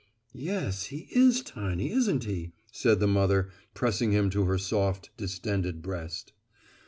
"Yes, 0.33 0.85
he 0.85 1.09
is 1.11 1.43
tiny, 1.43 1.91
isn't 1.91 2.23
he?" 2.23 2.53
said 2.71 2.99
the 2.99 3.05
mother 3.07 3.49
pressing 3.75 4.11
him 4.13 4.31
to 4.31 4.45
her 4.45 4.57
soft, 4.57 5.11
distended 5.15 5.83
breast. 5.83 6.33